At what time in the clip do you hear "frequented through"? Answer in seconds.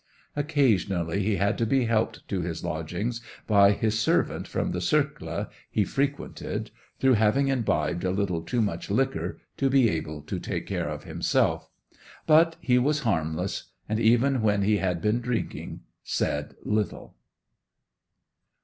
5.83-7.13